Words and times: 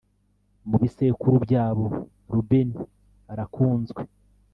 mu 0.69 0.75
bisekuru 0.81 1.35
byabo 1.45 1.85
Rubeni 2.33 2.75
arakunzwe 3.31 4.01